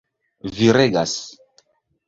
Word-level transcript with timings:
Vi 0.55 0.71
regas! 0.79 1.15